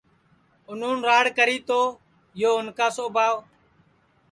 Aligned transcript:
اُنون 0.69 0.97
راڑ 1.07 1.25
کری 1.37 1.57
تو 1.67 1.79
یو 2.41 2.51
اُن 2.57 2.67
کا 2.77 2.87
سوبھاو 2.97 3.35